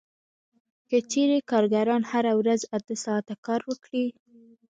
[0.89, 4.05] که چېرې کارګران هره ورځ اته ساعته کار وکړي